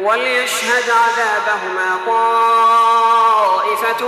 [0.00, 4.02] وليشهد عذابهما طائفة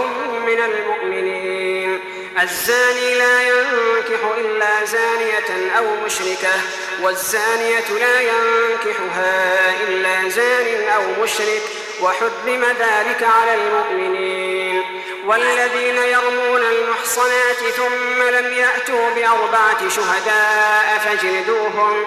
[0.46, 2.00] من المؤمنين.
[2.42, 6.54] الزاني لا ينكح إلا زانية أو مشركة
[7.02, 11.62] والزانية لا ينكحها إلا زان أو مشرك
[12.02, 15.04] وحرم ذلك على المؤمنين.
[15.26, 22.06] والذين يرمون المحصنات ثم لم يأتوا بأربعة شهداء فاجلدوهم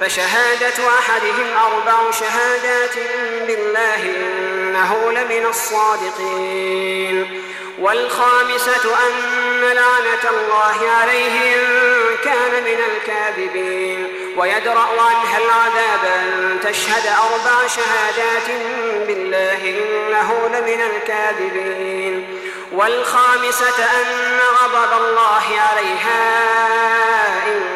[0.00, 2.94] فشهادة أحدهم أربع شهادات
[3.46, 7.42] بالله إنه لمن الصادقين.
[7.78, 11.60] والخامسة أن لعنة الله عليه إن
[12.24, 14.08] كان من الكاذبين.
[14.36, 18.48] ويدرأ عنها العذاب أن تشهد أربع شهادات
[19.06, 22.40] بالله إنه لمن الكاذبين.
[22.72, 26.22] والخامسة أن غضب الله عليها
[27.46, 27.75] إن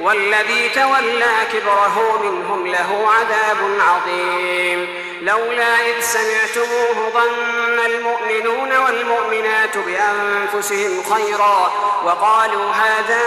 [0.00, 4.88] والذي تولى كبره منهم له عذاب عظيم.
[5.22, 11.72] لولا إذ سمعتموه ظن المؤمنون والمؤمنات بأنفسهم خيرا
[12.04, 13.22] وقالوا هذا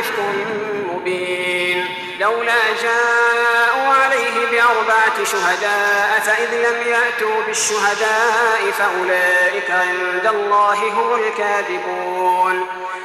[0.00, 0.18] إفك
[0.92, 1.88] مبين.
[2.20, 12.66] لولا جاءوا عليه بأربعة شهداء فإذ لم يأتوا بالشهداء فأولئك عند الله هم الكاذبون.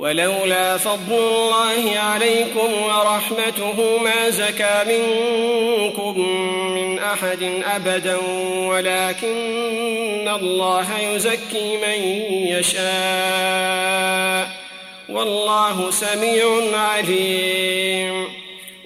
[0.00, 6.20] ولولا فضل الله عليكم ورحمته ما زكى منكم
[6.74, 8.16] من أحد أبدا
[8.68, 12.02] ولكن الله يزكي من
[12.48, 14.48] يشاء.
[15.08, 18.39] والله سميع عليم.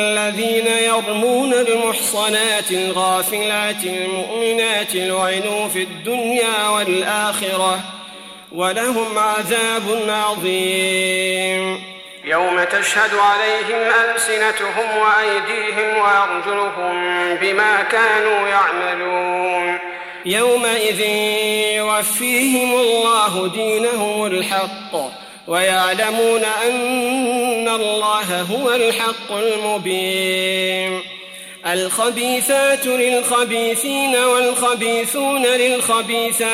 [0.00, 7.80] الذين يرمون المحصنات الغافلات المؤمنات لعنوا في الدنيا والآخرة
[8.52, 11.82] ولهم عذاب عظيم.
[12.24, 16.94] يوم تشهد عليهم ألسنتهم وأيديهم وأرجلهم
[17.34, 19.78] بما كانوا يعملون.
[20.26, 21.00] يومئذ
[21.76, 25.19] يوفيهم الله دينهم الحق.
[25.50, 31.02] ويعلمون أن الله هو الحق المبين.
[31.66, 36.50] الخبيثات للخبيثين والخبيثون للخبيثات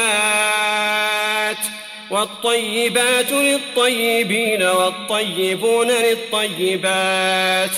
[2.11, 7.71] والطيبات للطيبين والطيبون للطيبات.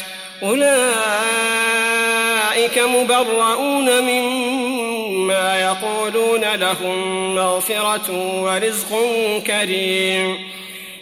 [0.43, 0.69] أولئك
[2.79, 8.11] مبرؤون مما يقولون لهم مغفرة
[8.43, 8.93] ورزق
[9.47, 10.58] كريم.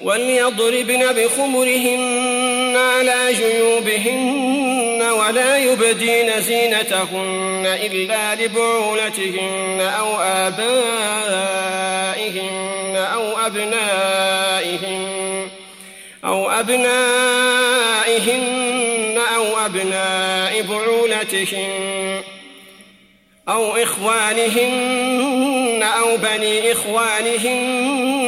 [0.00, 10.58] وليضربن بخمرهن على جيوبهن ولا يبدين زينتهن إلا لبعولتهن أو آبائهن
[12.96, 15.08] أو أبنائهن
[16.24, 16.88] أو أبنائهن
[19.36, 22.22] أو أبناء بعولتهن
[23.48, 28.27] أو إخوانهن أو بني إخوانهن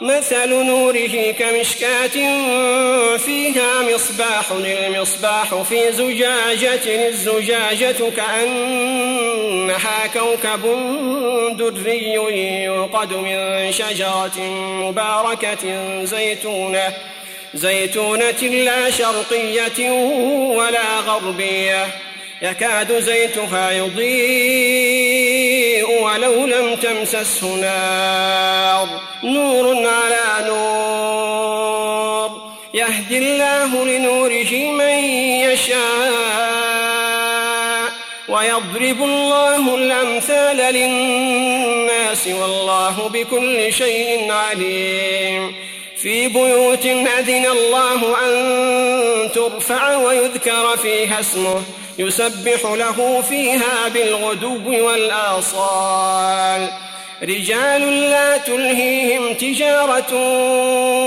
[0.00, 2.06] مثل نوره كمشكاة
[3.16, 10.62] فيها مصباح المصباح في زجاجة الزجاجة كأنها كوكب
[11.58, 12.12] دري
[12.64, 14.40] يوقد من شجرة
[14.82, 16.92] مباركة زيتونة
[17.54, 19.90] زيتونة لا شرقية
[20.56, 21.86] ولا غربية
[22.42, 25.53] يكاد زيتها يضيء.
[25.84, 28.88] ولو لم تمسسه نار.
[29.24, 32.30] نور على نور.
[32.74, 35.04] يهدي الله لنوره من
[35.50, 36.44] يشاء.
[38.28, 45.54] ويضرب الله الأمثال للناس والله بكل شيء عليم.
[46.02, 51.62] في بيوت أذن الله أن ترفع ويذكر فيها اسمه.
[51.98, 56.68] يسبح له فيها بالغدو والآصال.
[57.22, 60.14] رجال لا تلهيهم تجارة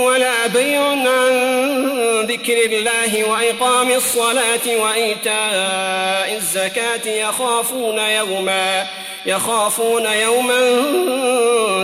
[0.04, 1.32] ولا بيع عن
[2.22, 8.86] ذكر الله وإقام الصلاة وإيتاء الزكاة يخافون يوما
[9.26, 10.84] يخافون يوما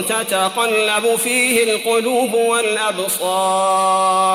[0.01, 4.34] تتقلب فيه القلوب والأبصار.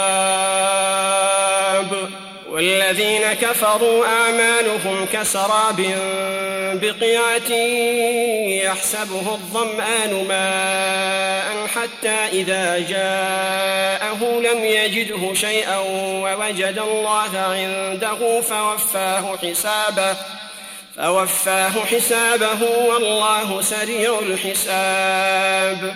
[2.91, 5.81] والذين كفروا أعمالهم كسراب
[6.81, 7.51] بقيعة
[8.65, 20.15] يحسبه الظمآن ماء حتى إذا جاءه لم يجده شيئا ووجد الله عنده فوفاه حسابه
[20.95, 25.95] فوفاه حسابه والله سريع الحساب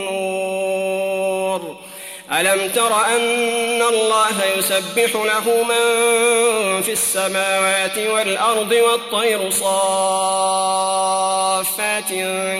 [2.33, 9.69] ألم تر أن الله يسبح له من في السماوات والأرض والطير صافات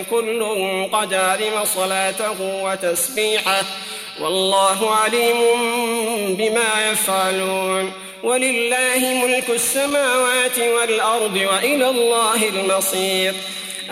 [0.09, 0.43] كل
[0.93, 3.61] قد علم صلاته وتسبيحه
[4.21, 5.37] والله عليم
[6.35, 13.33] بما يفعلون ولله ملك السماوات والأرض وإلى الله المصير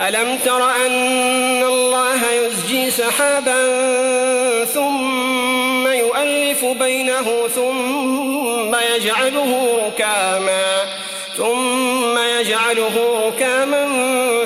[0.00, 3.64] ألم تر أن الله يزجي سحابا
[4.64, 5.49] ثم
[6.20, 10.86] يؤلف بينه ثم يجعله ركاما
[11.36, 13.86] ثم يجعله ركاما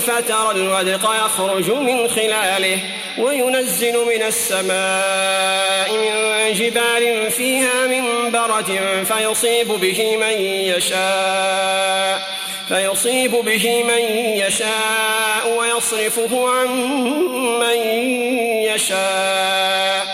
[0.01, 2.79] فترى الودق يخرج من خلاله
[3.19, 12.23] وينزل من السماء من جبال فيها من برد فيصيب به من يشاء
[12.69, 14.03] فيصيب به من
[14.37, 16.67] يشاء ويصرفه عن
[17.59, 17.77] من
[18.75, 20.14] يشاء.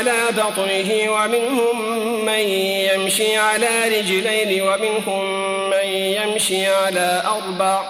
[0.00, 1.76] على بطنه ومنهم
[2.24, 5.24] من يمشي على رجلين ومنهم
[5.70, 7.82] من يمشي على أربع.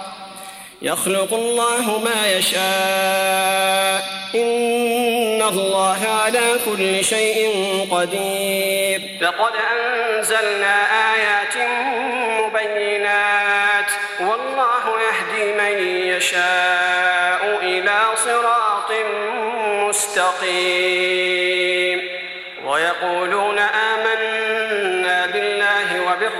[0.81, 4.03] يخلق الله ما يشاء.
[4.35, 9.01] إن الله على كل شيء قدير.
[9.21, 10.75] لقد أنزلنا
[11.13, 11.69] آيات
[12.41, 13.91] مبينات.
[14.19, 18.91] والله يهدي من يشاء إلى صراط
[19.89, 21.50] مستقيم.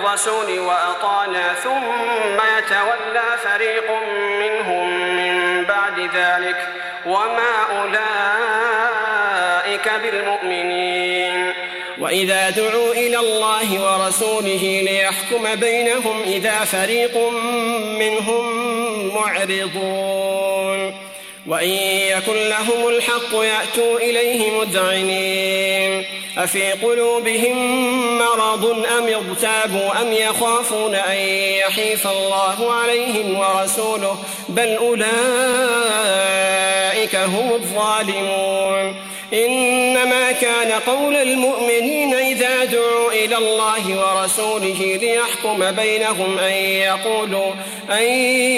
[0.02, 3.92] وبالرسول وأطعنا ثم يتولى فريق
[4.40, 6.58] منهم من بعد ذلك.
[7.06, 8.02] وما أولئك
[10.04, 11.54] بالمؤمنين.
[12.00, 17.18] وإذا دعوا إلى الله ورسوله ليحكم بينهم إذا فريق
[18.00, 18.46] منهم
[19.16, 20.96] معرضون.
[21.48, 21.70] وإن
[22.18, 26.21] يكن لهم الحق يأتوا إليه مذعنين.
[26.38, 27.58] أفي قلوبهم
[28.18, 31.18] مرض أم ارتابوا أم يخافون أن
[31.60, 34.18] يحيف الله عليهم ورسوله
[34.50, 35.06] بل أولئك
[37.16, 38.96] هم الظالمون
[39.34, 47.54] إنما كان قول المؤمنين إذا دعوا إلى الله ورسوله ليحكم بينهم أن يقولوا
[47.90, 48.04] أن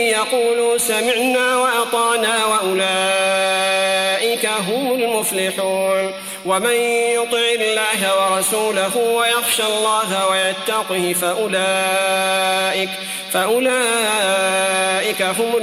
[0.09, 2.85] يقولوا سمعنا وأطعنا وأولئك
[4.45, 6.13] هم المفلحون
[6.45, 6.73] ومن
[7.17, 12.89] يطع الله ورسوله ويخشى الله ويتقه فأولئك
[13.33, 15.57] فأولئك هم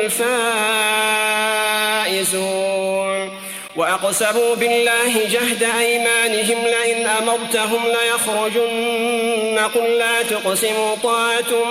[2.10, 3.30] الفائزون.
[3.76, 11.64] وأقسموا بالله جهد أيمانهم لئن أمرتهم ليخرجن قل لا تقسموا طاعة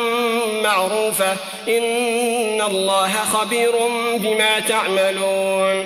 [0.63, 1.32] معروفة
[1.68, 3.72] إن الله خبير
[4.18, 5.86] بما تعملون.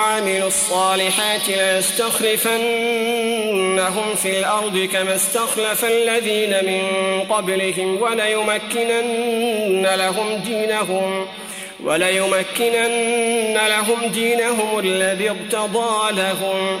[0.00, 2.54] وعملوا الصالحات ليستخلفنهم
[4.14, 6.82] في الأرض كما استخلف الذين من
[7.28, 11.26] قبلهم وليمكنن لهم دينهم
[11.84, 16.80] وليمكنن لهم دينهم الذي ارتضى لهم.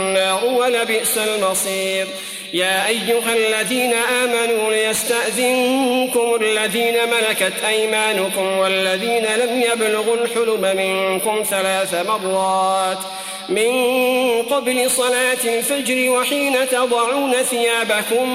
[0.01, 2.07] النار ولبئس المصير.
[2.53, 12.97] يا أيها الذين آمنوا ليستأذنكم الذين ملكت أيمانكم والذين لم يبلغوا الحلم منكم ثلاث مرات
[13.49, 13.71] من
[14.41, 18.29] قبل صلاة الفجر وحين تضعون ثيابكم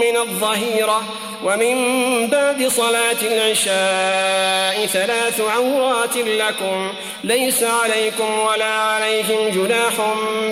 [0.00, 1.02] من الظهيرة
[1.44, 1.76] ومن
[2.26, 6.92] بعد صلاة العشاء ثلاث عورات لكم
[7.24, 9.92] ليس عليكم ولا عليهم جناح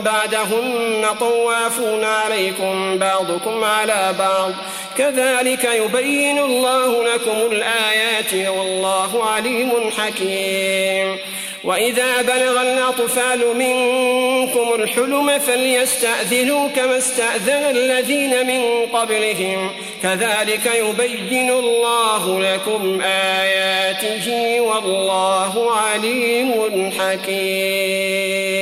[0.05, 4.53] بعدهن طوافون عليكم بعضكم على بعض.
[4.99, 11.19] كذلك يبين الله لكم الآيات والله عليم حكيم.
[11.65, 19.71] وإذا بلغ الأطفال منكم الحلم فليستأذنوا كما استأذن الذين من قبلهم.
[20.03, 23.01] كذلك يبين الله لكم
[23.41, 28.57] آياته والله عليم حكيم.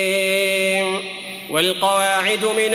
[1.51, 2.75] والقواعد من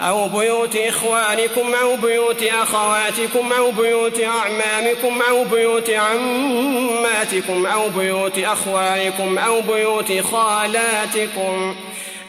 [0.00, 9.38] أو بيوت إخوانكم أو بيوت أخواتكم أو بيوت أعمامكم أو بيوت عماتكم أو بيوت أخوانكم
[9.38, 11.76] أو بيوت خالاتكم.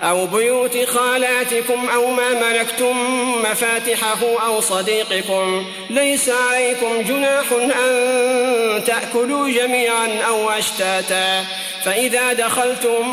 [0.03, 2.97] أو بيوت خالاتكم أو ما ملكتم
[3.41, 5.65] مفاتحه أو صديقكم.
[5.89, 11.45] ليس عليكم جناح أن تأكلوا جميعا أو أشتاتا.
[11.85, 13.03] فإذا دخلتم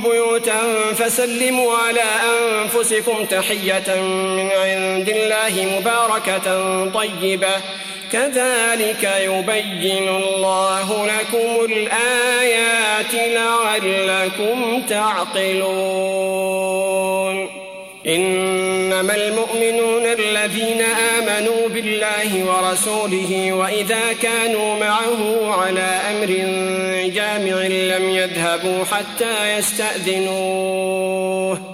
[0.00, 0.60] بيوتا
[0.98, 2.04] فسلموا على
[2.40, 6.46] أنفسكم تحية من عند الله مباركة
[6.90, 7.54] طيبة.
[8.14, 16.54] كذلك يبين الله لكم الآيات لعلكم تعقلون.
[18.06, 20.82] إنما المؤمنون الذين
[21.18, 26.26] آمنوا بالله ورسوله وإذا كانوا معه على أمر
[27.08, 31.73] جامع لم يذهبوا حتى يستأذنوه.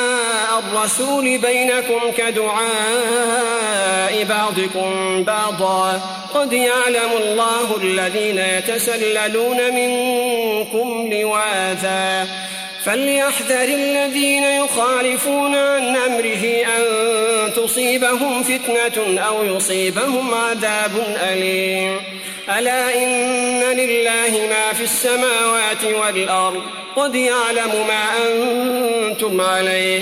[0.59, 6.01] الرسول بينكم كدعاء بعضكم بعضا.
[6.33, 12.27] قد يعلم الله الذين يتسللون منكم لواذا.
[12.85, 16.83] فليحذر الذين يخالفون عن أمره أن
[17.53, 22.01] تصيبهم فتنة أو يصيبهم عذاب أليم.
[22.57, 26.61] ألا إن لله ما في السماوات والأرض.
[26.95, 30.01] قد يعلم ما أنتم عليه.